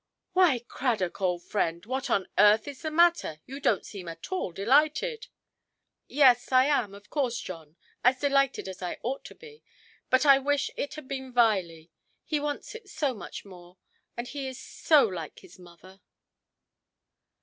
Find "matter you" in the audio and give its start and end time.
2.89-3.61